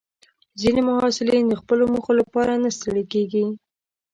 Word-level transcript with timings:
ځینې 0.61 0.81
محصلین 0.89 1.43
د 1.47 1.53
خپلو 1.61 1.83
موخو 1.93 2.11
لپاره 2.21 2.53
نه 2.63 2.69
ستړي 2.77 3.03
کېږي. 3.13 3.45